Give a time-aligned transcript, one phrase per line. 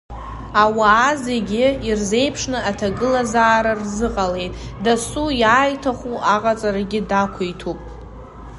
[0.63, 7.79] Ауаа зегьы ирзеиԥшны аҭагылазаара рзыҟалеит, дасу иааиҭаху аҟаҵарагьы дақәиҭуп!